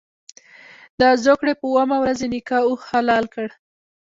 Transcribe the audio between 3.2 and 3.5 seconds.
کړ.